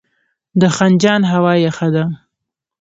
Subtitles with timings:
[0.59, 2.03] د خنجان هوا یخه ده